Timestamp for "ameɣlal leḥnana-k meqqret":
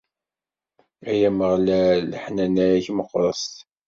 1.29-3.53